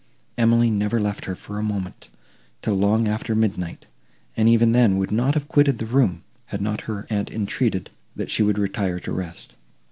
Emily 0.35 0.71
never 0.71 0.99
left 0.99 1.25
her, 1.25 1.35
for 1.35 1.59
a 1.59 1.63
moment, 1.63 2.09
till 2.63 2.73
long 2.73 3.07
after 3.07 3.35
midnight, 3.35 3.85
and 4.35 4.49
even 4.49 4.71
then 4.71 4.97
would 4.97 5.11
not 5.11 5.35
have 5.35 5.47
quitted 5.47 5.77
the 5.77 5.85
room, 5.85 6.23
had 6.47 6.59
not 6.59 6.81
her 6.89 7.05
aunt 7.11 7.29
entreated, 7.29 7.91
that 8.15 8.31
she 8.31 8.41
would 8.41 8.57
retire 8.57 8.99
to 8.99 9.11
rest. 9.11 9.53